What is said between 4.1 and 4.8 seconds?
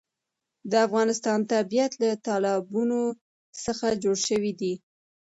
شوی دی.